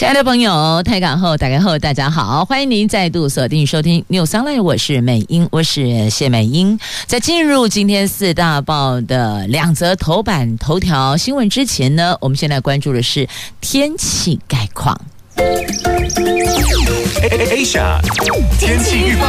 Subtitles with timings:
[0.00, 6.80] 亲爱的朋友，台港后打开后，大家好，欢迎您再度锁定收听《News Online》，我是美英，我是谢美英。
[7.04, 13.28] 在进入今天四大报的两则头版头条新闻之前呢，我们现在关注的是
[13.60, 14.98] 天气概况。
[17.50, 18.00] Asia
[18.58, 19.26] 天气预报。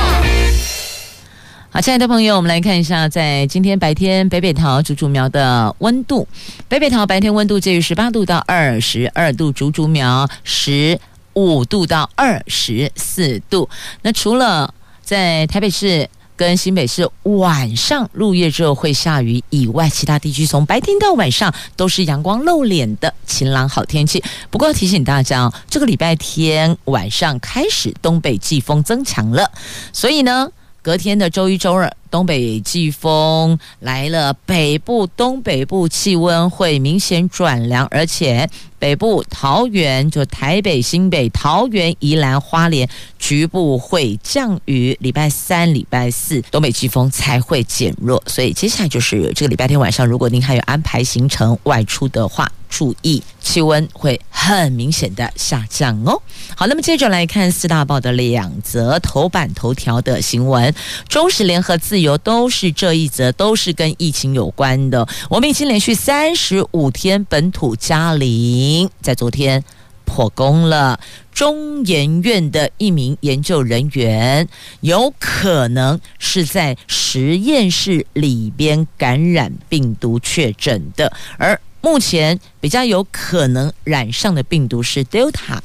[1.74, 6.28] 好，亲爱的朋友，我们来看一下，在今天白天北北桃竹竹苗的温度。
[6.68, 11.00] 北北桃白天温度介于十八度到二十二度，竹竹苗十
[11.32, 13.70] 五度到二十四度。
[14.02, 24.22] 那除了在台北市跟新北市晚上入夜之后会下雨以外，其他地区从白天到晚上都是阳光露脸的晴朗好天气。
[24.50, 29.50] 不过提醒大家哦，这个礼拜天晚上开始东北季风增强了，
[29.94, 30.52] 所以呢。
[30.84, 44.96] 隔天的周一、周二，东北季风来了，北部、东北部气温会明显转凉，而且北部桃园就台北、新北、桃园、宜兰花莲局部会降雨。
[45.00, 48.22] 礼拜三、礼拜四，东北季风才会减弱。
[48.28, 52.52] 所以接下来就是这个礼拜天晚上，如果您还有安排行程外出的话。
[52.72, 56.22] 注意，气温会很明显的下降哦。
[56.56, 60.74] 好，那么接着来看四大报的两则头版头条的新闻，
[61.10, 65.08] 中时联合自由都是这一则，都是跟疫情有关的。
[65.30, 69.64] 我们已经连续三十五天本土加零，在昨天
[70.04, 71.00] 破功了。
[71.34, 74.48] 中研院的一名研究人员
[74.82, 81.60] 有可能是在实验室里边感染病毒确诊的，而。
[81.84, 85.58] 目前比较有可能染上的病毒是 Delta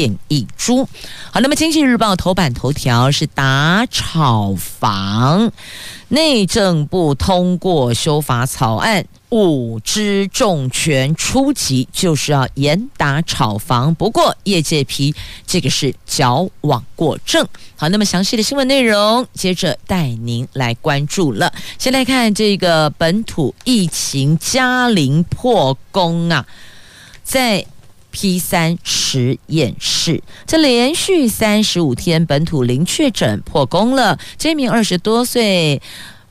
[0.00, 0.88] 变异株。
[1.30, 5.52] 好，那么《经济日报》头版头条是打炒房，
[6.08, 9.04] 内政部通过修法草案。
[9.28, 13.94] 五支重拳出击，就是要严打炒房。
[13.94, 15.14] 不过业界批
[15.46, 17.46] 这个是矫枉过正。
[17.76, 21.52] 好，那么详细的新闻内容，接着带您来关注了。
[21.78, 26.44] 先来看这个本土疫情嘉陵破功啊，
[27.22, 27.64] 在
[28.10, 34.18] P 三实验室，这连续三十五天本土零确诊破功了。
[34.38, 35.80] 这名二十多岁。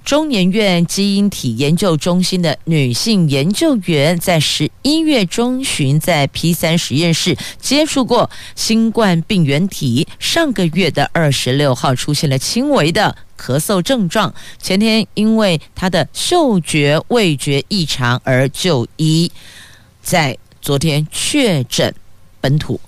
[0.05, 19.31] 中研院基因体研究中心的女性研究员，在十一月中旬在 P 三实验室接触过新冠病原体，上个月的二十六号出现了轻微的咳嗽症状，前天因为她的嗅觉味觉异常而就医，
[20.01, 20.35] 在
[20.69, 21.91] 昨天确诊
[22.39, 22.79] 本土。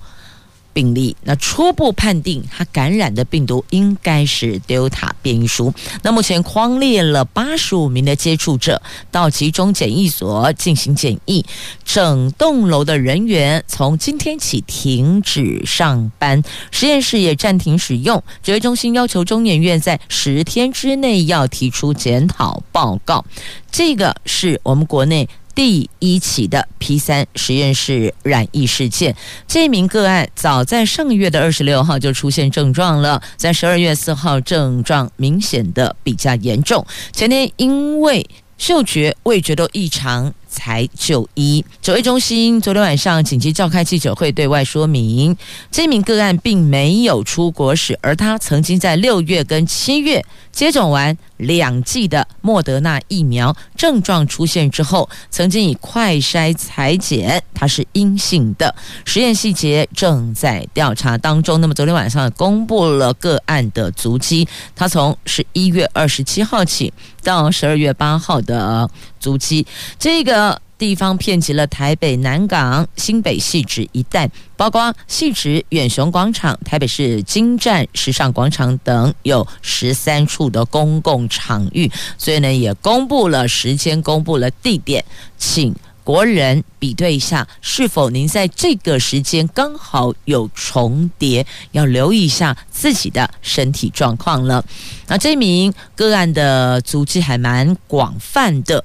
[0.72, 5.74] 病例，那初步判定他感染的病毒应该是 Delta 变异株。
[6.04, 11.44] 那目前框列了八十五名的接触者到集中检疫所进行检疫，
[11.84, 18.24] 整栋楼的人员从今天起停止上班，实验室也暂停使用。
[18.44, 23.26] 指挥中心要求中研院在十天之内要提出检讨报告。
[23.72, 25.28] 这个是我们国内。
[25.54, 29.16] 第一起的 P 三实验室染疫事件，
[29.48, 38.26] 这名个案早在上个月的二十六号就出现症状了，在十二月四号症状明显的比较严重，前天因为
[38.58, 40.34] 嗅觉、味觉都异常。
[40.52, 45.36] 才就医，指挥中心昨天晚上紧急召开记者会，对外说明，
[45.72, 58.76] 这名个案并没有出国史，而他曾经在六月跟七月接种完两剂的莫德纳疫苗，症状出现之后，曾经以快筛裁检，他是阴性的，
[59.06, 61.62] 实验细节正在调查当中。
[61.62, 64.46] 那么昨天晚上公布了个案的足迹，
[64.76, 66.94] 他从十一月二十七号起
[67.24, 68.90] 到十二月八号的
[69.20, 69.66] 租期，
[70.00, 70.62] 这个。
[70.82, 74.28] 地方遍及了台北南港、新北汐止一带，
[74.58, 81.92] 包括汐止远雄广场、台北市金站时尚广场等，有十三处的公共场域。
[82.18, 85.06] 所以呢，也公布了时间，公布了地点，
[85.38, 85.72] 请
[86.04, 94.64] 国人比对一下，是否您在这个时间刚好有重叠，要留意一下自己的身体状况了。
[95.08, 98.84] 那这名个案的足迹还蛮广泛的。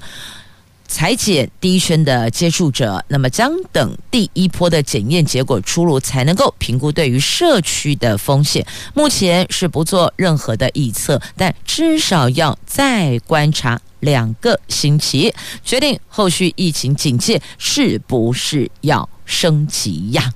[0.87, 8.67] 裁剪第一圈的接触者，那么将等第一波的检验结果出炉，才能够评估对于社区的风险。
[8.95, 15.35] 目前是不做任何的预测，但至少要再观察两个星期，
[15.65, 20.33] 决定后续疫情警戒是不是要升级呀？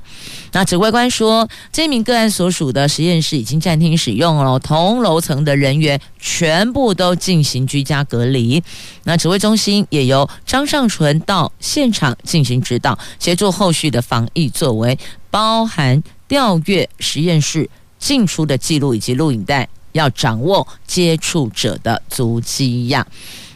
[0.52, 8.60] 那指挥官说，这名个案所属的实验室已经暂停使用了，同楼层的人员全部都进行居家隔离。
[9.04, 14.98] 那指挥中心也由张尚淳到现场进行指导，协助后续的防疫作为，
[15.30, 17.70] 包含调阅实验室
[18.00, 23.06] 进出的记录以及录影带，要掌握接触者的足迹呀。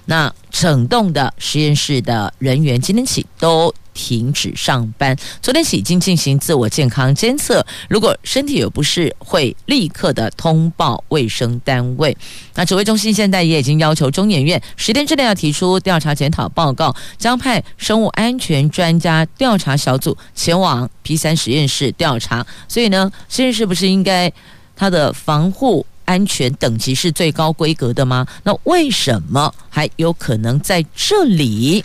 [0.06, 12.14] 那整栋的实验室的人员今天起都停止上班，昨天起已经进行自我健康监测，如果身体有不适，会立刻的通报卫生单位。
[12.54, 22.44] 那指挥中心现在也已经要求中研院十天之内要提出调查检讨报告，将派生物安全专家调查小组前往 P 三实验室调查。
[22.68, 24.30] 所以呢，实验室不是应该
[24.76, 28.26] 它的防护安全等级是最高规格的吗？
[28.42, 31.84] 那为什么还有可能在这里？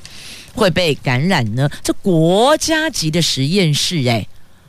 [0.60, 1.70] 会被感染呢？
[1.82, 4.28] 这国家级的实验室，哎，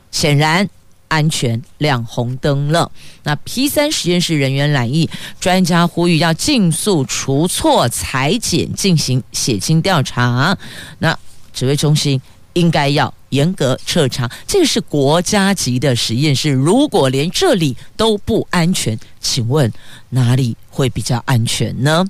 [0.09, 0.69] 显然
[1.09, 2.89] 安全亮红灯了。
[3.23, 5.09] 那 P 三实验室人员染疫，
[5.41, 10.57] 专家呼吁要尽速除错裁剪，进行血清调查。
[10.99, 11.19] 那
[11.51, 12.21] 指挥中心
[12.53, 19.69] 应该要严格彻查，这个是国家级的实验室，如果连这里都不安全，请问
[20.11, 22.05] 哪里会比较安全呢？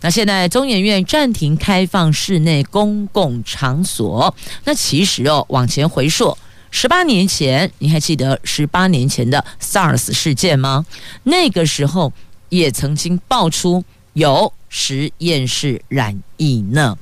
[0.00, 4.34] 那现在中研院暂停开放室内公共场所。
[4.64, 6.36] 那其实哦，往前回溯
[6.70, 10.86] 十八年前，你还记得十八年前的 SARS 事件吗？
[11.24, 12.12] 那个时候
[12.48, 16.96] 也曾经爆出有实验室染疫呢，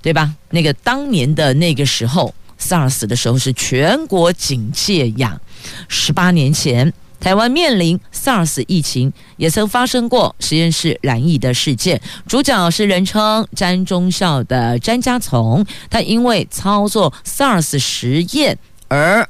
[0.00, 0.34] 对吧？
[0.50, 5.40] 那个当年的那个时候 SARS 的时候是全国警戒呀。
[5.88, 6.92] 十八年前。
[7.18, 12.00] 台湾面临 SARS 疫情，也曾发生过实验室染疫的事件。
[12.26, 18.56] 主角是人称“詹忠孝”的詹家从，他因为操作 SARS 实验
[18.88, 19.28] 而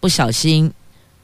[0.00, 0.72] 不小心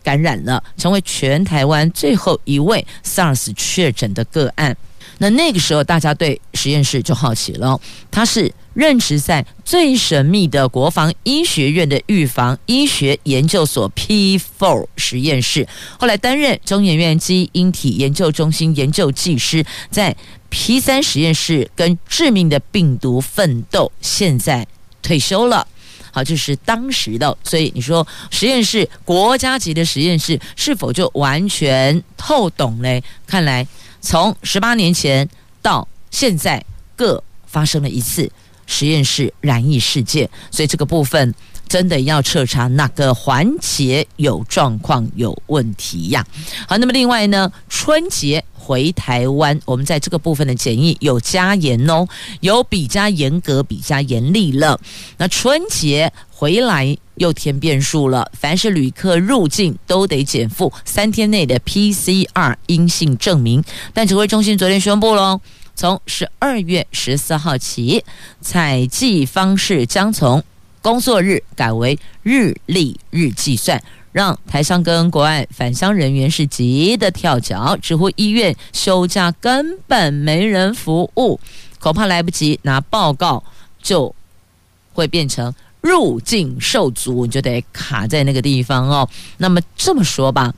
[0.03, 4.77] 感染了，成为全台湾最后一位 SARS 确诊的个案。
[5.19, 7.81] 那那个时候，大家对实验室就好奇了。
[8.11, 15.67] 他是任职在最神秘的国防医学院的预防医学研究所 P4 实验室，
[15.99, 20.15] 后来担任中研院基因体研究中心研究技师，在
[20.51, 24.67] P3 实验室跟致命的病毒奋斗，现在
[25.01, 25.67] 退休了。
[26.13, 27.37] 好，这、是当时的。
[27.43, 33.03] 所以你说实验室国家级的实验室是否就完全透懂嘞？
[33.27, 33.67] 看来。
[34.01, 35.27] 从十八年前
[35.63, 36.63] 到现在，
[36.95, 38.31] 各发生了一次
[38.67, 41.35] 实验室染疫事件，所以这个部分
[41.69, 46.25] 真的要彻查哪个环节有状况、有问题呀？
[46.69, 52.07] 好，那么另外呢，春节回台湾，我们在这个部分的检疫有加严哦，
[52.41, 54.81] 有比加严格、比加严厉了。
[55.19, 56.97] 那春节回来。
[57.17, 63.63] 又添变数了，凡是旅客入境都得检附三天内的 PCR 阴性证明。
[63.93, 65.41] 但指挥中心昨天宣布了，
[65.75, 68.05] 从十二月十四号起，
[68.41, 70.43] 采计方式将从
[70.81, 73.83] 工作日改为日历日计算，
[74.13, 81.41] 让台商跟国外返乡人员是急得跳脚，直呼医院休假根本没人服务，
[81.79, 83.43] 恐怕来不及拿报告，
[83.83, 84.15] 就
[84.93, 85.55] 会变成。
[85.87, 89.07] 入境受阻，你就得卡在那个地方哦。
[89.37, 90.51] 那么这么说吧，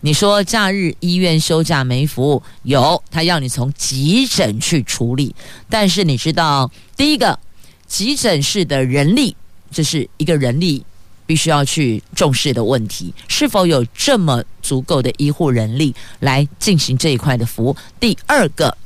[0.00, 5.34] 你说假日医院休假没服务，有他要你从急诊去处理，
[5.68, 7.38] 但是你知道，第一个
[7.86, 9.36] 急诊室的人力，
[9.70, 10.84] 这是一个人力
[11.26, 17.76] 必须要去重视的问题，是否有这么足够的医护人力来进行这一块的服务？
[17.98, 18.76] 第二个。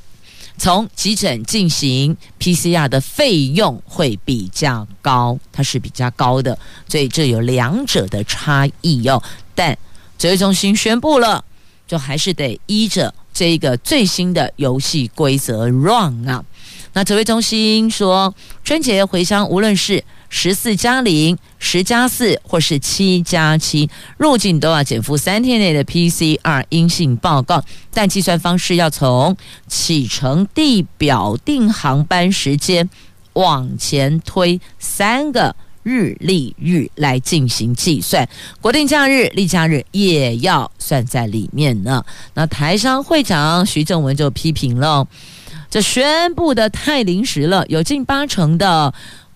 [0.57, 6.57] 从急诊进行 PCR 的费用会比较高，它是比较高的，
[6.89, 9.21] 所以这有两者的差异哟。
[9.53, 9.77] 但
[10.19, 11.45] 指挥中心宣布了，
[11.87, 16.45] 就还是得依着这一个最新的游戏规则 run 啊。
[16.93, 32.89] 那指挥中心说，春节回乡，无论是十四加零、十加四或是七加七入境都要检附三天内的 PCR 阴性报告，但计算方式要从启程地表定航班时间
[33.33, 38.29] 往前推三个日历日来进行计算，
[38.61, 42.05] 国定假日、例假日也要算在里面呢。
[42.35, 45.07] 那台商会长徐正文就批评了。
[45.71, 48.93] 这宣布的太临时了，有近八成的。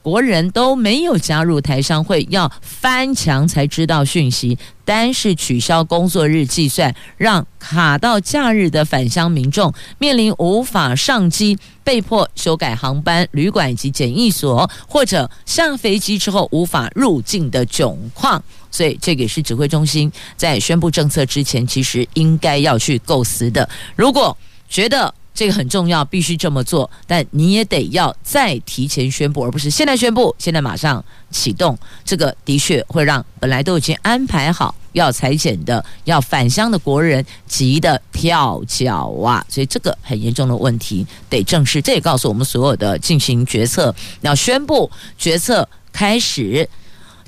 [0.08, 4.56] 国人都没有加入台商会，要翻墙才知道讯息。
[4.86, 18.42] 单是取消工作日计算，让卡到假日的返乡民众面临无法上机、被迫修改航班、旅馆以及检疫所，或者下飞机之后无法入境的窘况。
[18.70, 23.68] 所以，这个也是指挥中心在宣布政策之前，其实应该要去构思的。
[23.94, 24.34] 如果
[24.70, 31.78] 觉得，这个很重要，必须这么做，但你也得要再提前宣布，而不是现在宣布，现在马上启动。
[32.04, 39.46] 这个的确会让本来都已经安排好要采检的、要返乡的国人急得跳脚啊！
[39.48, 41.80] 所以这个很严重的问题得正视。
[41.80, 46.68] 这也告诉我们所有的进行决策、要宣布决策开始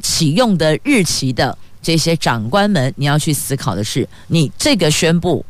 [0.03, 5.47] 启用的日期的这些长官们，你要去思考的是，你这个宣布。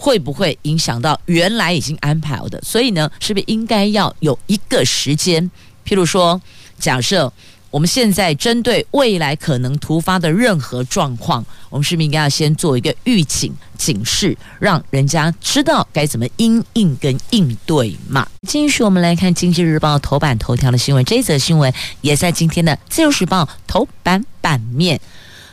[0.00, 2.58] 会不会影响到原来已经安排好的？
[2.62, 5.50] 所以呢，是不是应该要有一个时间？
[5.86, 6.40] 譬如说，
[6.78, 7.30] 假设
[7.70, 18.26] 我们现在针对未来可能突发的任何状况，我们是不是应该要先做一个预警警示，让人家知道该怎么因应跟应对嘛？
[18.48, 24.98] 继续，我们来看《经济日报》头版头条的新闻，这则新闻也在今天的《自由时报》头版版面。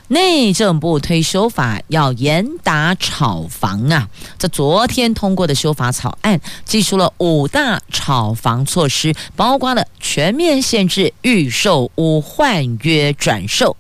[0.10, 4.08] 内政部推修法要严打炒房啊！
[4.40, 13.76] 这昨天通过的修法草案，提出了五大炒房措施，包括了全面限制预售屋换约转售、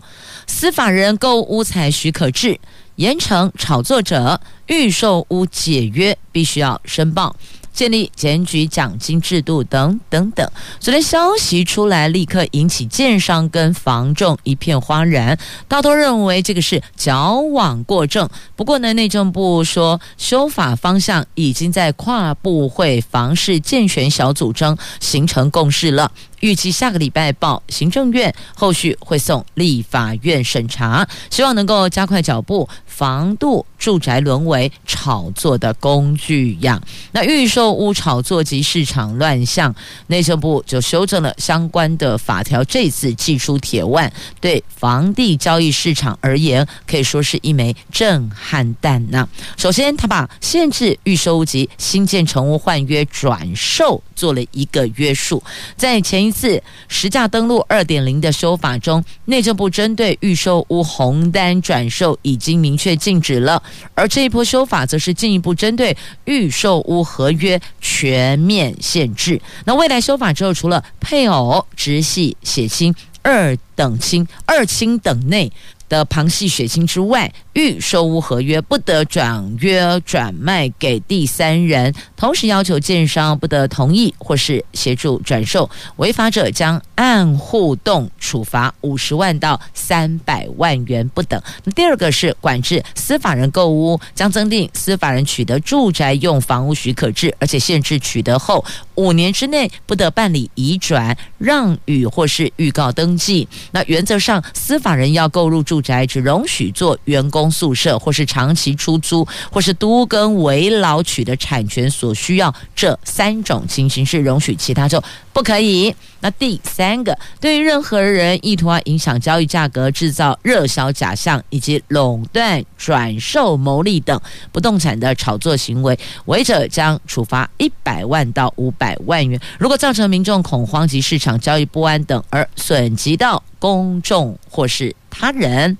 [0.45, 2.59] 司法人购屋采许可制、
[2.97, 7.33] 严惩炒作者预售屋解约必须要申报。
[7.77, 18.27] 建立检举奖金制度等等等，昨天消息出来，立刻引起建商跟房仲一片哗然，大多认为这个是矫枉过正。
[18.55, 26.11] 不过呢，内政部说修法方向已经在跨部会房市健全小组中形成共识了。
[26.41, 36.79] 预计下个礼拜报行政院，后续会送立法院审查，希望能够加快脚步，防堵住宅沦为炒作的工具样。
[37.11, 39.73] 那预售屋炒作及市场乱象，
[40.07, 49.27] 内政部就修正了相关的法条，这次祭出铁腕，对房地交易市场而言，可以说是一枚震撼弹呐。
[49.57, 55.41] 首先，他把限制预售屋及新建成屋换约转售做了一个约束，
[55.75, 56.26] 在前。
[56.27, 63.61] 一次实价登录二点零的修法中，内政部针对预售屋红单转售已经明确禁止了，
[63.95, 69.41] 而这一波修法则是进一步针对预售屋合约全面限制。
[69.65, 75.51] 那未来修法之后，除了配偶、直系血亲、二等亲、二亲等内。
[75.89, 91.41] 的旁系血亲之外，预售屋合约不得转约转卖给第三人，同时要求建商不得同意或是协助转售，违法者将按户动处罚五十万到三百万元不等。
[91.75, 98.63] 第二个是管制司法人购屋，将增订司法人取得住宅用房屋许可制，而且限制取得后
[98.97, 103.47] 五年之内不得办理移转、让与或是预告登记。
[103.71, 105.77] 那原则上，司法人要购入住。
[105.81, 115.01] 宅只容许做员工宿舍，或是长期出租，或是都跟为老取得产权所需要这三种情形是容许，其他就
[115.37, 115.95] 不可以。
[116.21, 124.19] 那第三个，对于任何人意图啊影响交易价格、制造热销假象以及垄断、转售牟利等
[124.51, 129.39] 不动产的炒作行为，违者将处罚一百万到五百万元。
[129.59, 135.77] 如果造成民众恐慌及市场交易不安等而损及到公众或是他人，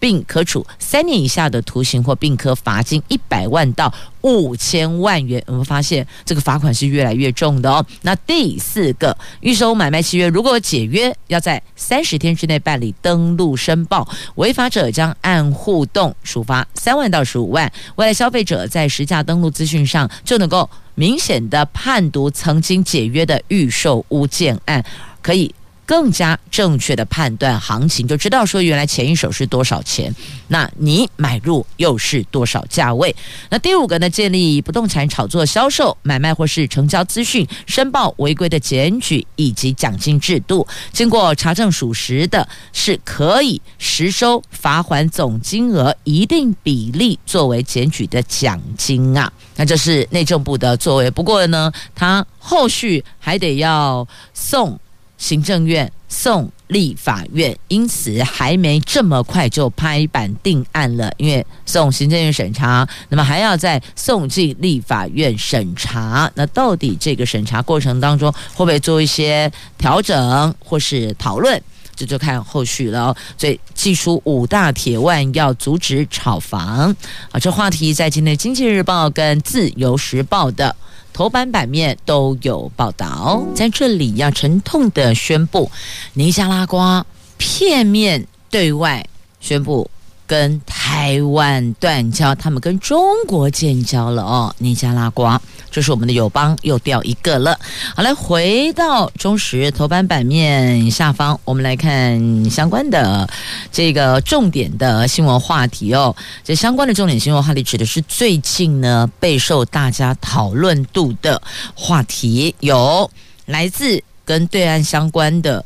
[0.00, 5.42] 并可处三年以下的徒刑，或并科罚金一百万到五千万元。
[5.46, 7.84] 我们发现这个罚款是越来越重的哦。
[8.02, 17.70] 那第四个，预售买卖契约如果解约，要在三十天之内办理登录申报，违法者将按互动处罚三万到十五万。
[17.96, 24.84] 未来消费者在实价登录资讯上就能够明显的判读曾经解约的预售屋建案，
[25.22, 25.54] 可以。
[25.88, 30.14] 更加正确的判断行情，就知道说原来前一手是多少钱，
[30.48, 33.16] 那你买入又是多少价位？
[33.48, 34.10] 那第五个呢？
[34.10, 49.32] 建立不动产炒作、销售、买卖或是成交资讯申报违规的检举以及奖金制度，经过查证属实的，是可以实收罚款总金额一定比例作为检举的奖金啊。
[49.56, 54.78] 那这是内政部的作为，不过呢，他后续还得要送。
[55.18, 66.30] 行政院送立法院，因此还没这么快就拍板定案了，因为送行政院审查，那么还要再送进立法院审查。
[66.34, 71.60] 那到底这个审查过程当中会不会做一些调整或是讨论？
[71.96, 73.14] 这就看后续了。
[73.36, 76.94] 所以祭出五大铁腕，要阻止炒房
[77.32, 77.40] 啊！
[77.40, 80.76] 这话题在今天《经济日报》跟《自由时报》的
[81.18, 83.44] 头版版面都有报道。
[83.52, 85.68] 在这里要沉痛的宣布，
[86.12, 87.04] 尼加拉瓜
[87.36, 89.04] 片面对外
[89.40, 89.90] 宣布。
[90.28, 94.54] 跟台湾断交，他们跟中国建交了哦。
[94.58, 97.58] 尼加拉瓜，这是我们的友邦，又掉一个了。
[97.96, 103.26] 好，来回到中时头版版面下方，我们来看相关的
[103.72, 106.14] 这个重点的新闻话题哦。
[106.44, 111.40] 这相关的重点新闻话题指的是最近呢备受大家讨论度的
[111.74, 113.10] 话题，有
[113.46, 115.64] 来自跟对岸相关的。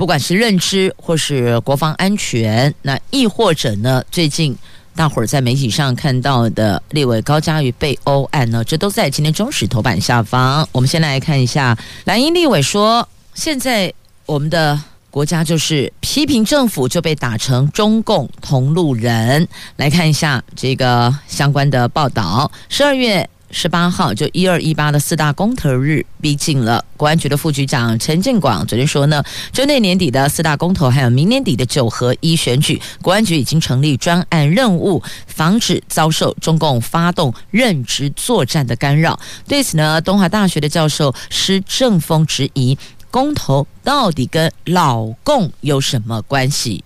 [0.00, 4.56] 不管是认知或是国防安全，那亦或者呢，最近
[4.96, 10.66] 大伙儿在媒体上看到的立委高嘉瑜被殴案呢，这都在今天中时头版下方。
[10.72, 13.92] 我们先来看一下，蓝营立委说，现在
[14.24, 14.80] 我们的
[15.10, 19.46] 国家就是批评政府就被打成中共同路人。
[19.76, 23.28] 来看一下这个相关的报道，十二月。
[23.50, 26.84] 十八号，就一二一八的四大公投日逼近了。
[26.96, 39.18] 国安局的副局长陈建广昨天说呢，针对年底的四大公投，还有明年底的九合一选举，国安局已经成立专案任务，防止遭受中共发动认知作战的干扰。
[39.48, 42.78] 对此呢，东华大学的教授施正峰质疑，
[43.10, 46.84] 公投到底跟老共有什么关系？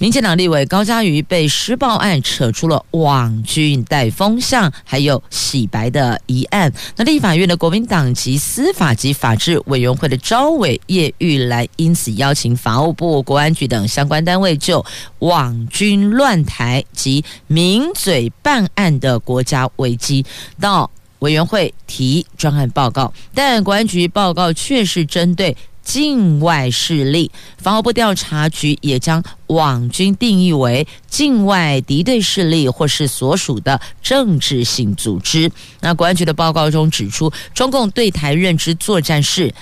[0.00, 6.72] 民进党立委高嘉瑜被施暴案扯出了网军带风向，还有洗白的疑案。
[6.96, 14.82] 那立法院的国民党籍司法及法制委员会的召委叶玉兰因此邀请法务部、国安局等相关单位就
[15.18, 20.24] 网军乱台及名嘴办案的国家危机
[20.58, 25.54] 到委员会提专案报告，但国安局报告却是针对。
[25.90, 27.28] 境外势力，
[27.58, 35.50] 防务部调查局也将网军定义为境外敌对势力或是所属的政治性组织。
[35.80, 39.52] 那国安局的报告中指出，中共对台认知作战是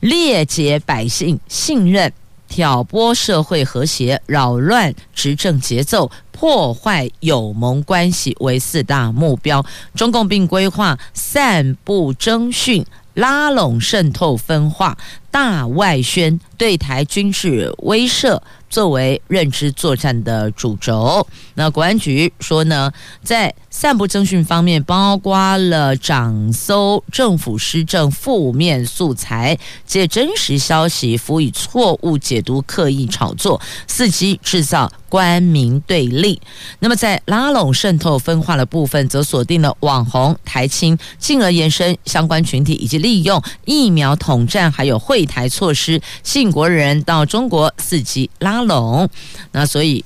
[0.00, 2.10] 裂解百姓信任、
[2.48, 9.62] 挑拨社会和谐、扰乱执政节奏、破坏友盟关系为四大目标。
[9.94, 12.86] 中共并规划散布征讯。
[13.14, 14.96] 拉拢、渗透、分化、
[15.30, 21.26] 大外宣、对台军事威慑，作为认知作战的主轴。
[21.54, 36.40] 那国安局说呢，在散布征讯方面，包括了掌搜政府施政负面素材，借真实消息辅以错误解读、刻意炒作，伺机制造官民对立。
[36.80, 49.10] 那么在拉拢、渗透、分化的部分，则锁定了网红、台青，进而延伸相关群体以及利用疫苗统战还有会惠台措施，吸引国人到中国伺机拉拢。
[49.50, 50.04] 那所以。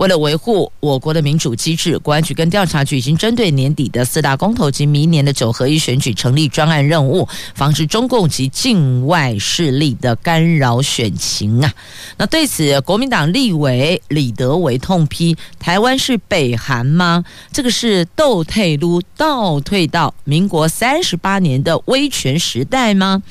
[0.00, 11.70] 为了维护我国的民主机制，国安局跟调查局已经针对年底的四大公投及明年的九合一选举成立专案任务，防止中共及境外势力的干扰选情啊。
[12.16, 17.22] 那对此，国民党立委李德维痛批：台湾是北韩吗？
[17.52, 23.22] 这个是倒退噜，倒退到民国三十八年的威权时代吗？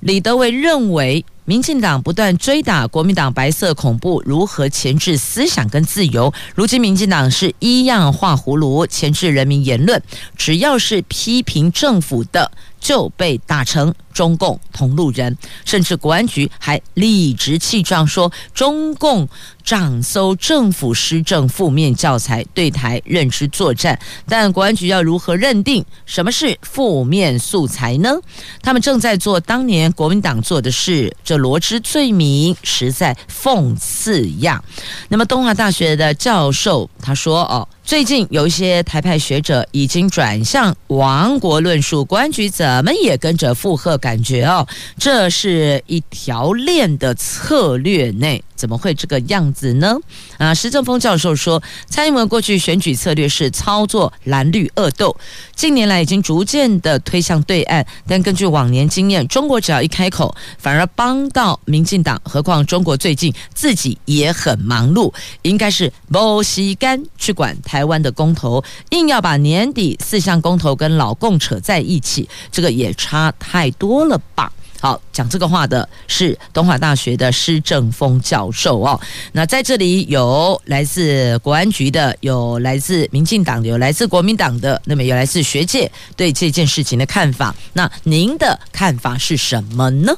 [0.00, 1.24] 李德维认为。
[1.48, 6.30] 民进党不断追打国民党白色恐怖，如何钳制思想跟自由？
[6.54, 10.02] 如今民进党是一样画葫芦，钳制人民言论，
[10.36, 12.52] 只要是批评政府的。
[12.80, 19.28] 就被打成中共同路人，甚至国安局还理直气壮说中共
[19.62, 23.98] 掌搜政府施政负面教材，对台认知作战。
[24.26, 28.16] 但国安局要如何认定什么是负面素材呢？
[28.62, 34.62] 他们正在做当年国民党做的事，这罗织罪名实在讽刺呀。
[35.08, 48.44] 那么东华大学的教授他说：“哦。”最近有一些台派学者已经转向亡国论述，国安局怎么也跟着附和，感觉哦，这是一条链的策略内。
[48.54, 49.96] 怎么会这个样子呢？
[50.36, 55.16] 啊，施正峰教授说，蔡英文过去选举策略是操作蓝绿恶斗，
[55.54, 57.86] 近年来已经逐渐的推向对岸。
[58.08, 62.20] 但根据往年经验，中国只要一开口，反而帮到民进党。
[62.24, 74.52] 何况中国最近自己也很忙碌，应该是没时间去管台台湾的公投，硬要把年底四项公投跟老共扯在一起，这个也差太多了吧？
[74.80, 79.00] 好，讲这个话的是东华大学的施正峰教授哦。
[79.30, 87.54] 那在这里有来自国安局的，有来自民进党的，有来自国民党的，那么有来自学界对这件事情的看法。
[87.74, 90.16] 那您的看法是什么呢？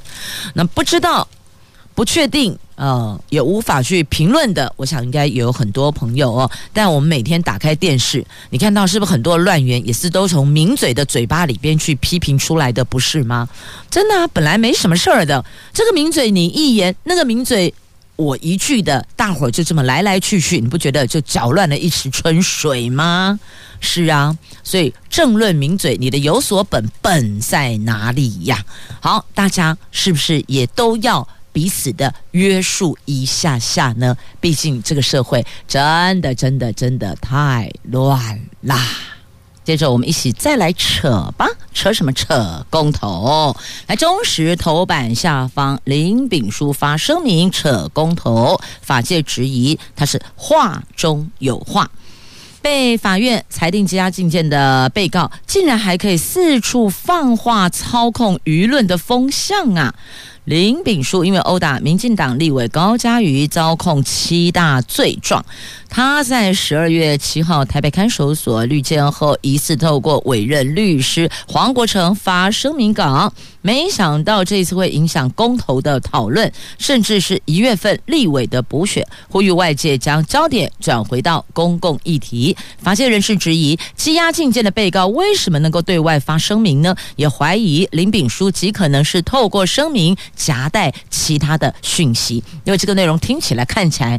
[0.54, 1.28] 那不知道。
[2.00, 4.72] 不确定，呃，也无法去评论的。
[4.78, 6.50] 我想应该有很多朋友哦。
[6.72, 13.46] 但我们每天打开电视，你看到是不是很多乱源也是都从名嘴的嘴巴里边去批评出来的，不是吗？
[13.90, 17.74] 真的啊，本来没什么事儿的，这个名嘴你一言，那个名嘴
[18.16, 23.38] 我一句的，大伙儿就这么来来去去，你不觉得就搅乱了一池春水吗？
[23.82, 24.34] 是啊，
[24.64, 28.64] 所以政论名嘴，你的有所本，本在哪里呀？
[29.00, 31.28] 好，大家是不是也都要？
[31.52, 34.16] 彼此的约束一下下呢？
[34.40, 38.78] 毕竟这个社会真的、真的、真的太乱啦。
[39.62, 42.12] 接着我们一起再来扯吧，扯什么？
[42.12, 43.54] 扯公投。
[43.86, 51.90] 来，中时头版下方，林炳书发声明扯公投，法界质疑他是话中有话。
[52.62, 59.94] 被法院裁定羁押禁见的被告，竟然还可以四处放话操控舆论的风向啊！
[60.50, 65.46] 林炳书因为殴打民进党立委高嘉瑜，遭控七大罪状。
[65.88, 73.32] 他在十二月七号台北看守所律监后，疑似透过委任律师黄国成发声明稿，
[73.62, 82.56] 没想到这次会影响公投的讨论，甚至是一月份立委的补选，呼吁外界将焦点转回到公共议题。
[82.78, 86.96] 法界人士质疑，羁押禁见的被告为什么能够对外发声明呢？
[87.14, 94.18] 也怀疑林炳书极可能是透过声明夹带其他的讯息，因为这个内容听起来看起来。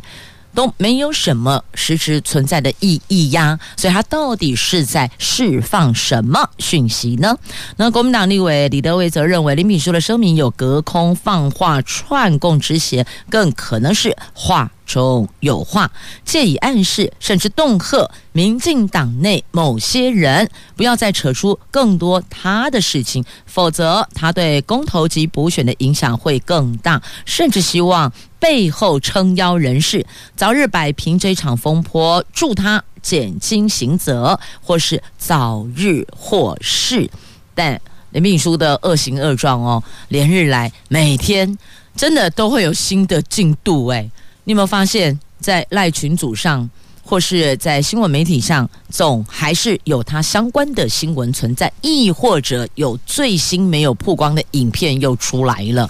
[0.54, 7.38] 都没有什么实质存在的意义呀，所以他到底是在释放什么讯息呢？
[7.78, 15.92] 那国民党立委李德维则认为，林炳书的声明有隔空放话串供之嫌，更可能是话中有话，
[16.26, 28.12] 借以暗示甚至恫吓民进党内某些人，不要再扯出更多他的事情，否则他对公投及补选的影响会更大，甚至希望。
[28.42, 30.04] 背后撑腰人士
[30.36, 37.08] 早日摆平这场风波，助他减轻刑责，或是早日获释。
[37.54, 41.56] 但林秘书的恶行恶状哦，连日来每天
[41.96, 44.10] 真的都会有新的进度哎，
[44.46, 46.68] 你有没有发现，在赖群组上
[47.04, 55.88] 或是在新闻媒体上，总还是有他相关的新闻存在，亦或者有最新没有曝光的影片又出来了，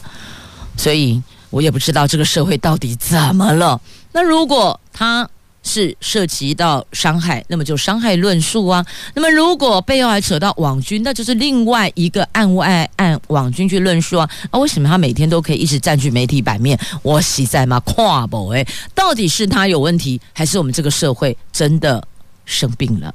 [0.75, 1.23] 所以。
[1.51, 3.79] 我也不知道这个社会到底怎么了。
[4.13, 5.29] 那如果他
[5.63, 8.83] 是涉及到伤害，那么就伤害论述啊。
[9.13, 14.27] 那么如果背后还扯到网军，那就是另外一个案外案，网军去论述啊。
[14.49, 16.79] 啊，为什么他每天都可以一直占据媒体版面？
[17.03, 17.79] 我实在吗？
[17.81, 22.03] 跨博诶，到底是他有问题，还是我们这个社会真的
[22.45, 23.13] 生病了？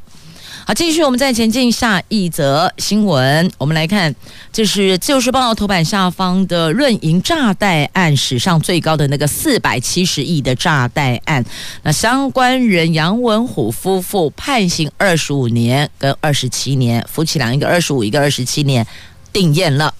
[0.68, 3.48] 好，继续我们再前进下一则新闻。
[3.56, 4.12] 我们来看，
[4.52, 11.44] 这是《自由时报》头版下方的润银炸弹案史上最高的那个四百七十亿的炸弹案。
[11.84, 18.84] 那相关人杨文虎夫妇判刑二十五年跟二十七年，夫妻俩一个二十五，一个二十七年，
[19.32, 19.94] 定验了。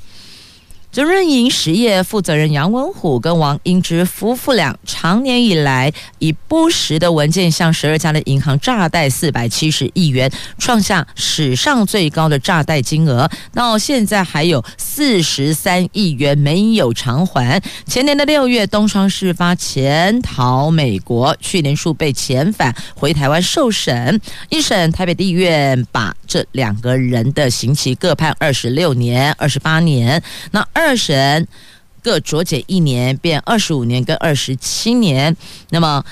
[0.93, 13.31] 这润银实业负责人杨文虎跟王英之夫妇俩，长年以来以不实的文件向十二家的银行诈贷四百七十亿元，创下史上最高的诈贷金额。
[13.53, 17.61] 到现在还有四十三亿元没有偿还。
[17.85, 24.19] 前年的六月，东窗事发潜逃美国，去年数被遣返回台湾受审。
[24.49, 30.23] 一审台北地院把这两个人的刑期各判二十六年、二十八年。
[30.53, 30.86] 那二。
[30.87, 31.49] 二审
[32.01, 35.37] 各酌减一年，变二十五年跟二十七年。
[35.71, 36.05] 那么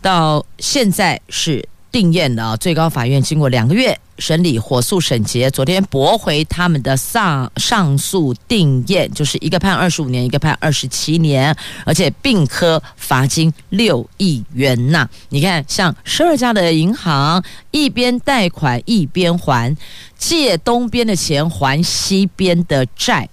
[0.00, 2.56] 到现在是定谳了。
[2.56, 15.06] 最高法院经过两个月审理，火速审结，昨天驳回他们的上上诉定谳，就是一个判二十五年，一个判二十七年，而且并科罚金六亿元呐。
[15.28, 19.76] 你看，像十二家的银行，一边贷款一边还，
[20.16, 23.28] 借东边的钱还西边的债。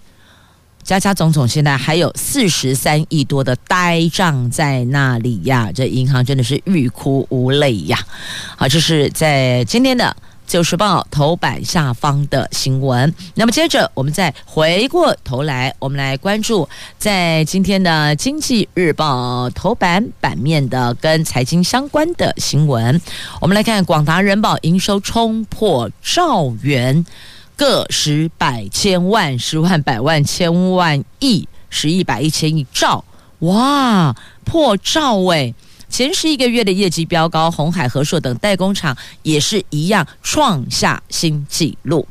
[0.83, 5.71] 家家总总，现在还有四十三亿多的呆账在那里呀！
[5.73, 7.97] 这银行真的是欲哭无泪呀！
[8.57, 10.05] 好，这是在今天的
[10.45, 13.13] 《自由时报》头版下方的新闻。
[13.35, 16.67] 那么接着，我们再回过头来，我们来关注
[16.97, 22.99] 在今天的《经济日报》头版版面的跟财经相关的新闻。
[23.39, 27.05] 我们来看广达人保营收冲破兆元。
[27.61, 33.05] 个十百千万十万百万千万亿十亿百亿千亿兆，
[33.37, 35.53] 哇，破兆哎！
[35.87, 42.07] 前十一个月的业绩飙高，红海、和硕等代工厂也是一样创下新纪录。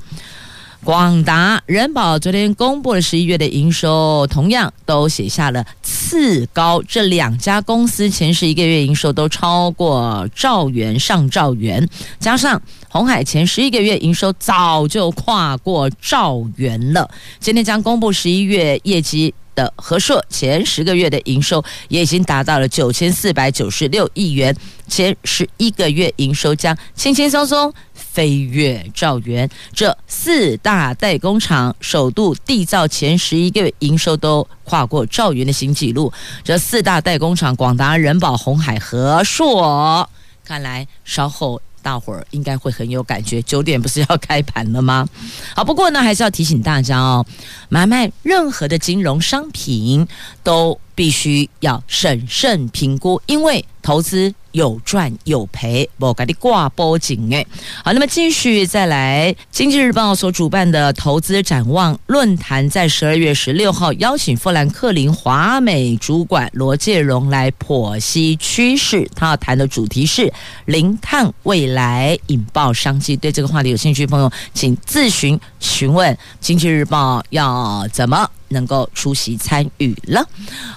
[0.83, 6.83] 广达、人保昨天公布了十一月的营收，同样都写下了次高。
[6.88, 11.87] 这两家公司前十一个月营收都超过兆元，上兆元，
[12.19, 17.09] 加上鸿海前十一个月营收早就跨过兆元了。
[17.38, 19.35] 今天将公布十一月业绩。
[19.53, 27.71] 的和硕前十个月的营收也已经达到了九千四百九十六亿元，前十一个月营收将轻轻松松
[28.12, 29.49] 飞跃兆元。
[29.73, 36.12] 这四大代工厂首度缔造前十一个月营收都跨过兆元的新纪录。
[36.42, 40.09] 这四大代工厂：广达、人保、红海、和硕，
[40.44, 41.61] 看来稍后。
[41.83, 45.09] 大伙儿应该会很有感觉，九点不是要开盘了吗？
[45.57, 47.25] 好，不过呢，还是要提醒大家哦，
[47.70, 50.07] 买卖任何的金融商品
[50.42, 54.35] 都必须要审慎评估，因为投资。
[54.53, 57.45] 有赚有赔，我给你挂报警哎。
[57.85, 69.09] 好，那么继续再来，《经济日报》所主办的投资展望论坛，在十二月十六号邀请富兰克林华美主管罗介荣来剖析趋势。
[69.15, 70.33] 他要谈的主题是
[70.65, 73.17] 零碳未来引爆商机。
[73.17, 80.27] 对这个话题有兴趣的朋友，请自询询问《经济日报》要怎么能够出席参与了。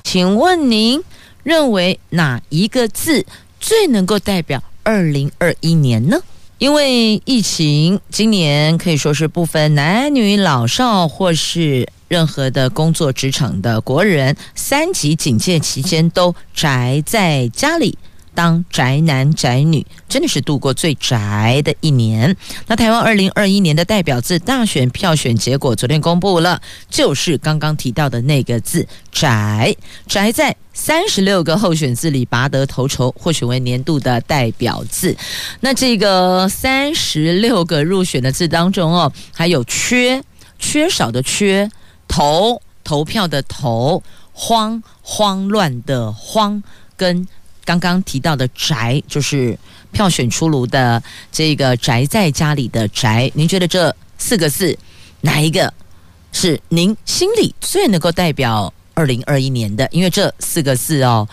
[0.03, 1.01] 请问您
[1.43, 3.25] 认为哪一个字？
[3.63, 6.19] 最能够代表二零二一年呢？
[6.57, 17.97] 因为疫情，今年可以说是不分男女老少，或是任何的工作职场的国人，三级警戒期间都宅在家里。
[18.35, 22.35] 当宅男宅女真的是度过最宅的一年。
[22.67, 29.75] 那台湾二零二一年的代表字大选票选结果昨天公布了，就是刚刚提到的那个字“宅”，
[30.07, 35.15] 宅在三十六个候选字里拔得头筹，获选为年度的代表字。
[35.61, 40.23] 那这个三十六个入选的字当中哦，还有缺
[40.57, 41.69] 缺少的缺，
[42.07, 44.01] 投投票的投，
[44.33, 46.63] 慌慌乱的慌，
[46.97, 47.27] 跟。
[47.65, 49.57] 刚刚提到的“宅”就是
[49.91, 54.77] 票选出炉的这个“宅在家里的宅”，您觉得这四个字
[55.21, 55.73] 哪一个
[56.31, 59.87] 是您心里最能够代表二零二一年的？
[59.91, 61.27] 因为这四个字哦。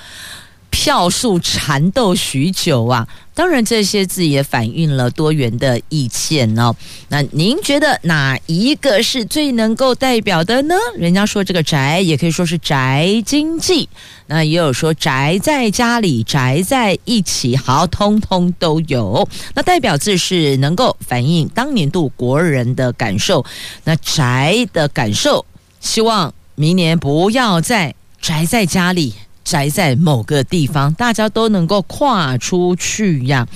[0.71, 6.75] 票数缠斗许久啊，当然这些字也反映了多元的意见哦。
[7.09, 10.75] 那您觉得哪一个是最能够代表的呢？
[10.97, 13.89] 人家说这个宅也可以说是宅经济，
[14.27, 19.29] 那也有说宅在家里、宅在一起，好，通通都有。
[19.55, 23.45] 那代表字是能够反映当年度国人的感受。
[23.85, 25.45] 那宅的感受，
[25.81, 29.15] 希望明年不要再宅在家里。
[29.45, 33.47] 宅在某个地方，大家都能够跨出去呀。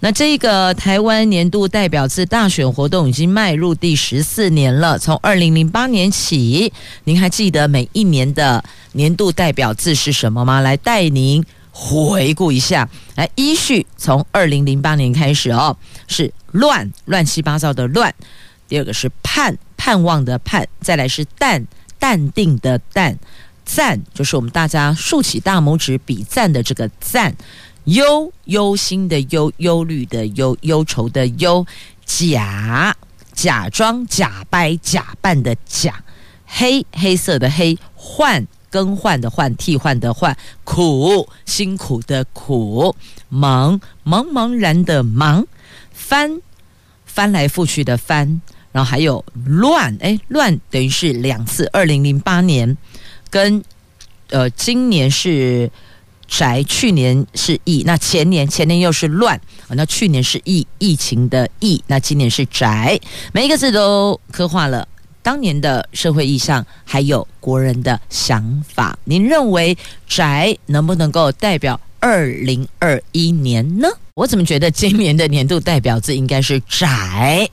[0.00, 4.98] 那这个台湾年度代表字大选活动已经迈入第十四年了。
[4.98, 6.72] 从二零零八年起，
[7.04, 8.62] 您还记得每一年的
[8.92, 10.60] 年度代表字是什么吗？
[10.60, 12.88] 来带您回顾一下。
[13.16, 18.14] 来，依序从二零零八年开始哦，是乱，乱七八糟的乱。
[18.68, 20.66] 第二个是盼，盼望的盼。
[20.80, 21.66] 再来是淡，
[21.98, 23.18] 淡定的淡。
[23.68, 27.36] 赞就是我们大家竖起大拇指比赞的这个赞，
[27.84, 31.66] 忧忧心的忧，忧虑的忧，忧愁的忧，
[32.06, 32.96] 假
[33.34, 36.02] 假装假掰假扮的假，
[36.46, 42.96] 黑黑色的黑，换更换的换，替换的换，苦辛苦的苦，
[43.30, 45.44] 茫茫茫然的茫，
[45.92, 46.40] 翻
[47.04, 48.40] 翻来覆去的翻，
[48.72, 52.78] 然后还有乱，哎乱等于是两次，二零零八年。
[53.30, 53.62] 跟
[54.30, 55.70] 呃，今年是
[56.26, 63.00] 宅，去年是疫，那前年前年又是乱，那去年是疫疫情的疫，那今年是宅，
[63.32, 64.86] 每一个字都刻画了
[65.22, 68.98] 当年的社会意象，还有国人的想法。
[69.04, 73.88] 您认为宅能不能够代表二零二一年呢？
[74.14, 77.48] 我怎么觉得今年的年度代表字应该是宅？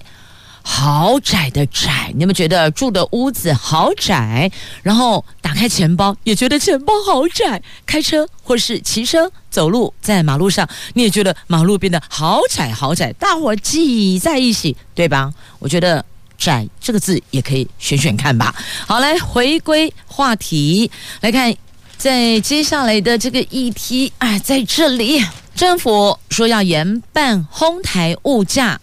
[0.67, 4.51] 好窄的窄，你有没有觉得住的屋子好窄？
[4.81, 7.61] 然后打开钱包也觉得钱包好窄。
[7.85, 15.31] 开车或是骑车走路在马路上，你也觉得马路变得好窄好窄，大伙挤在一起，对吧？
[15.59, 16.03] 我觉得
[16.35, 18.53] 窄这个字也可以选选看吧。
[18.87, 20.89] 好，来回归话题，
[21.21, 21.55] 来看
[21.95, 24.11] 在接下来的这个议题。
[24.17, 25.23] 哎，在这里，
[25.55, 28.81] 政府说要严办哄抬物价。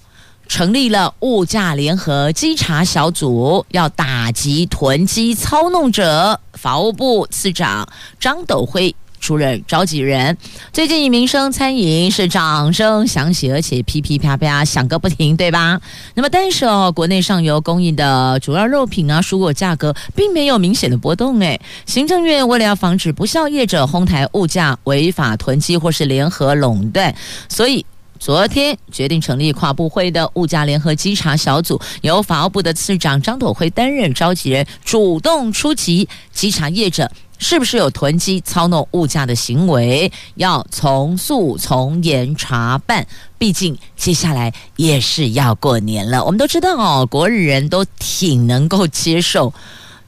[0.53, 6.39] 成立了物价联合稽查小组，要打击囤积操弄者。
[6.53, 7.89] 法务部次长
[8.21, 8.95] 张斗辉。
[9.19, 10.37] 出任召集人，
[10.73, 15.81] 最近民生餐饮是掌声响起，而且噼噼啪啪响个不停，对吧？
[16.15, 21.39] 那么，但是哦，国内上游供应的主要肉品啊、蔬果价格并没有明显的波动。
[21.39, 27.15] 诶，行政院为了要防止不肖业者哄抬物价、违法囤积或是联合垄断，
[27.49, 27.87] 所以
[28.23, 37.11] 昨天决定成立跨部会的物价联合稽查小组，由法务部的次长张朵辉担任召集人，主动出击稽查业者。
[37.41, 40.13] 是不是有囤积操弄物价的行为？
[40.37, 43.05] 要从速从严查办。
[43.37, 49.53] 毕竟接下来也是要过年了，我们都知道哦，国人都挺能够接受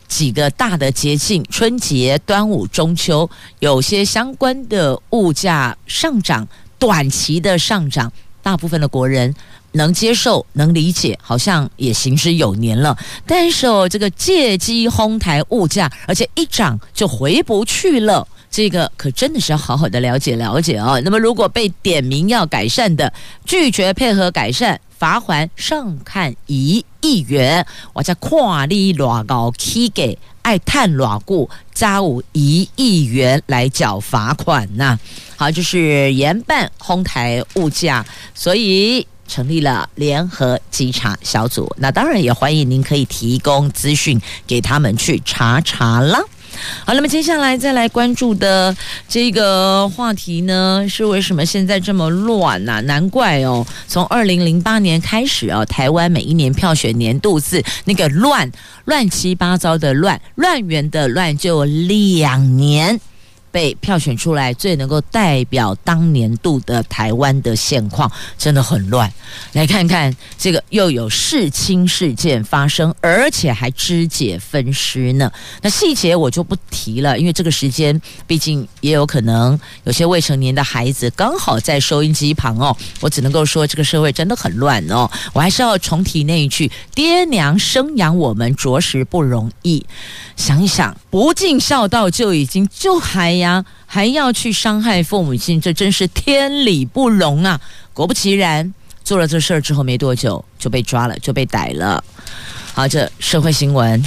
[0.07, 6.47] 几个大的节庆：春节、端午、中秋，有些相关的物价上涨，
[6.85, 9.35] 短期的上涨，大部分的国人。
[9.77, 12.97] 能接受、能理解，好像也行之有年了。
[13.27, 21.03] 但是哦，这个借机哄抬物价，而且一涨就回不去了，这个可真的是要好好的了解了解哦。
[21.05, 23.13] 那么，如果被点名要改善的，
[23.45, 34.99] 拒绝配合改善，罚锾上看一亿元，我再跨立偌高起给爱探偌固加五一亿元来缴罚款呐、
[35.37, 38.05] 好，就是严办哄抬物价，
[38.35, 39.07] 所以。
[39.27, 46.21] 成立了联合稽查小组，那当然也欢迎您可以提供资讯给他们去查查啦。
[46.85, 48.75] 好，那么接下来再来关注的
[49.09, 58.51] 这个话题呢，是为什么现在这么乱呢、难怪哦，从二零零八年开始哦，台湾每一年票选年度字那个乱
[58.85, 63.01] 乱七八糟的乱乱源的乱就两年。
[63.55, 69.09] 被票选出来最能够代表当年度的台湾的现况，真的很乱。
[69.53, 75.31] 来看看这个，又有世亲事件发生，而且还肢解分尸呢。
[75.63, 82.77] 那细节我就不提了，因为这个时间毕竟也有可能有些未成年的孩子刚好在收音机旁哦。
[82.99, 85.09] 我只能够说，这个社会真的很乱哦。
[85.33, 89.87] 我还是要重提那一句：爹娘生养我们着实不容易。
[90.37, 97.61] 想一想，不尽孝道就已经就还呀，还要去伤害父母亲，这真是天理不容啊！
[97.93, 98.73] 果不其然，
[99.05, 102.03] 做了这事儿之后没多久就被抓了，就被逮了。
[102.73, 104.03] 好，这社会新闻，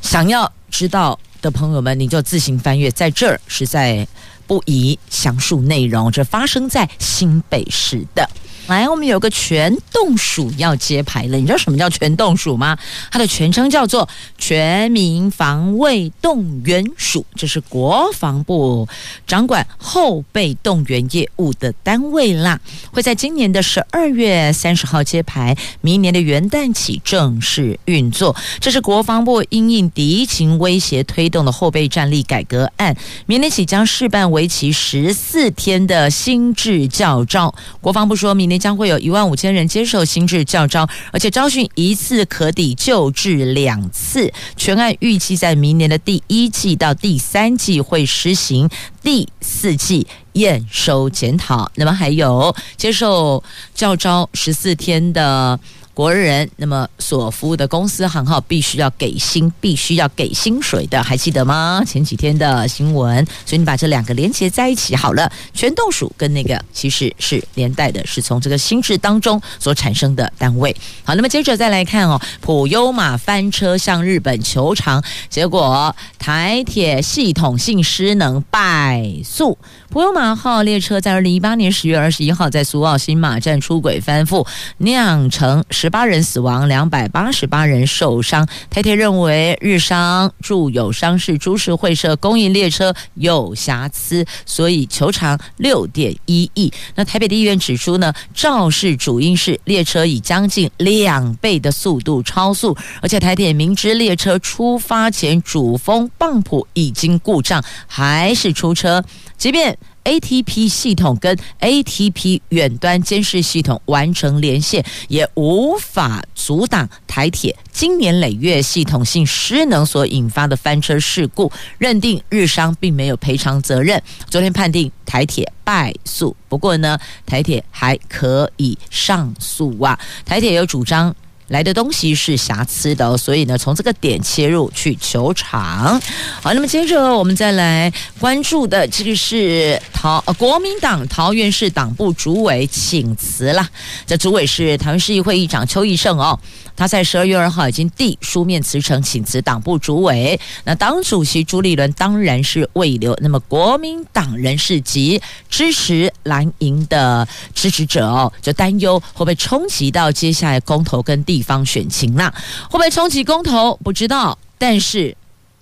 [0.00, 4.06] 想要知道的朋友们，你就自行翻阅，在这儿实在
[4.46, 6.10] 不宜详述内容。
[6.10, 8.28] 这发生在新北市的。
[8.68, 11.36] 来，我们有个全动署要揭牌了。
[11.36, 12.78] 你知道什么叫全动署吗？
[13.10, 18.88] 它的全称叫做全民防卫动员署，这是国防部
[19.26, 22.60] 掌管后备动员业务的单位啦。
[22.92, 28.34] 会在今年的十二月三十号揭牌，明年的元旦起正式运作。
[28.60, 32.96] 这是国防部因应敌情威胁推动的后备战力改革案，
[33.26, 37.52] 明年起将试办为期十四天的新制教招。
[37.80, 44.32] 国防部说明将会有一万五千人接受新制教招，而且招训一次可抵旧制两次。
[44.56, 48.68] 全案预计在明年的第一季到第三季会实行
[49.02, 51.70] 第四季验收检讨。
[51.74, 53.42] 那么还有接受
[53.74, 55.58] 教招十四天的。
[55.94, 61.82] 国人那么所服务的公司行号必须要给薪，必须要给薪水的，还记得吗？
[61.86, 65.30] 前几天的新闻，所以你把这两个连接在一起好了。
[65.52, 70.74] 全动署跟那个其实是连带的，是从这个心智当中所产生的单位。
[71.04, 79.58] 好，那么接着再来看哦，普悠玛翻车向日本求偿，结果台铁系统性失能败诉。
[79.92, 84.46] 普悠玛号列车在二零一八年十月二十一号在苏澳新马站出轨翻覆，
[84.78, 88.48] 酿成十八人死亡、两百八十八人受伤。
[88.70, 96.72] 台铁认为日商驻友商事株式会社供应列车有瑕疵，所以求偿六点一亿。
[96.94, 109.04] 那台北地院指出呢，肇事主因是列车以将近两倍的速度超速，而且台铁明知列车出发前主风泵浦已经故障，还是出车。
[109.42, 124.00] 即便 ATP 系统跟 ATP 远端监视系统完成连线，也无法阻挡台铁经年累月系统性失能所引发的翻车事故，认定日商并没有赔偿责任。
[124.30, 129.98] 昨天判定台铁败诉，不过呢，台铁还可以上诉啊。
[130.24, 131.12] 台铁有主张。
[131.48, 136.00] 来的东西是瑕疵的，所以呢，从这个点切入去求偿。
[136.40, 143.68] 好，那么接着我们再来关注的这个是桃呃国民党桃园市党部主委请辞了，
[144.06, 146.38] 这主委是台湾市议会议长邱奕胜哦。
[146.74, 150.40] 他在十二月二号已经递书面辞呈请辞党部主委。
[150.64, 153.14] 那党主席朱立伦当然是未留。
[153.20, 155.20] 那么国民党人士及
[155.50, 162.32] 支持蓝营的支持者哦，就担忧会不会冲击到接下来公投跟地方选情啦？
[162.70, 163.76] 会不会冲击公投？
[163.82, 164.38] 不知道。
[164.56, 165.16] 但是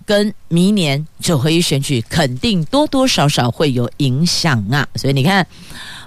[0.05, 4.87] 跟明年九合一选举肯定多多少少会有影响啊。
[4.95, 5.45] 所以你看，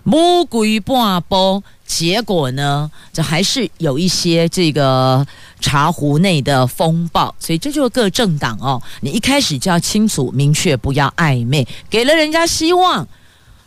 [0.03, 1.63] 魔鬼半波。
[1.87, 5.25] 结果呢，这还是有一些这个
[5.61, 13.07] 茶壶内的风暴，所以这就是各政党哦，你一开始就要清楚明确，不要暧昧，给了人家希望，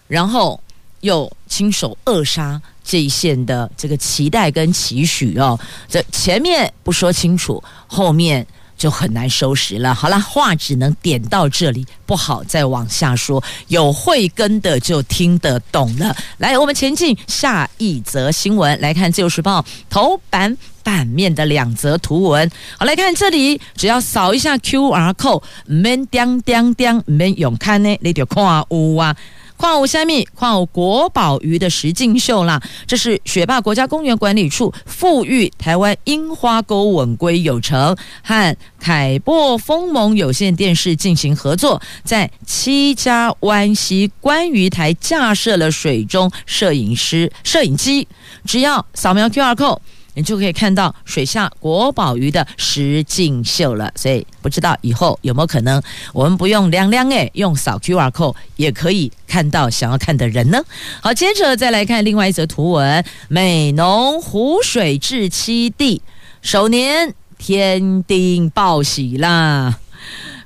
[0.08, 0.60] 然后
[1.02, 5.60] 又亲手扼杀这一线的这个期待跟期许哦，
[5.90, 8.48] 这前面不说清楚，后面。
[8.78, 9.92] 就很难收拾了。
[9.92, 13.44] 好了，话只能点到这里，不好再往下说。
[13.70, 16.16] 有慧根的就听得懂了。
[16.38, 22.48] 来，我们前进下一则新闻，来看《自由时报》头版版面的两则图文。
[22.78, 29.16] 好，来看这里，只要扫一下 QR code，免叮叮叮，免用看呢，你就看有啊。
[29.58, 32.62] 矿物虾米，矿物国宝鱼的实境秀啦！
[32.86, 48.08] 这是雪霸国家公园管理处富裕台湾樱花沟稳归有成，和凯擘丰盟有线电视进行合作，在七家湾溪观鱼台架设了水中摄影师摄影机，
[48.46, 49.80] 只要扫描 QR code。
[50.18, 55.80] 你就可以看到水下国宝鱼的实景秀了，所以不知道以后有没有可能，
[56.12, 60.60] 我们不用亮亮诶，用扫 QR code 也可以看到想要看的人呢。
[61.02, 66.02] 好，接着再来看另外一则图文：美浓湖水至七地，
[66.42, 69.78] 首年天丁报喜啦！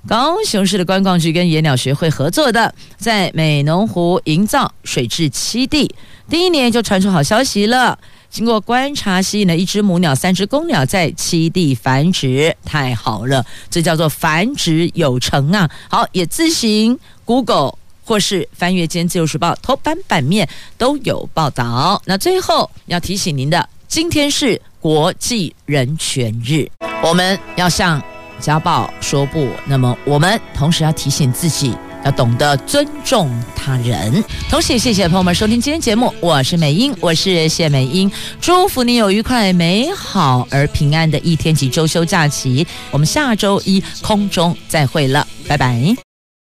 [0.06, 5.90] 高雄市的观光局跟野鸟学会合作的，在美浓湖营造水质七地，
[6.30, 7.98] 第一年就传出好消息了。
[8.32, 15.70] 经过观察，吸引了一只母鸟、三只公鸟在栖地繁殖，太好了，这叫做繁殖有成啊！
[15.90, 17.74] 好，也自行 Google
[18.06, 22.02] 或是翻阅《今天自由时报》头版版面都有报道。
[22.06, 26.66] 那最后要提醒您的，今天是国际人权日，
[27.04, 28.02] 我们要向
[28.40, 29.50] 家暴说不。
[29.66, 31.76] 那么，我们同时要提醒自己。
[32.04, 46.11] 要懂得尊重他人，同时谢谢朋友们收听今天节目，我是美英，我是谢美英，祝福你有愉快、美好而平安的一天及周休假期，我们下周一空中再会了，拜拜。